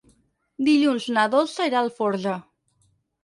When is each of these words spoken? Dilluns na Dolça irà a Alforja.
Dilluns 0.69 1.03
na 1.17 1.25
Dolça 1.35 1.67
irà 1.71 1.77
a 1.81 1.83
Alforja. 1.87 2.35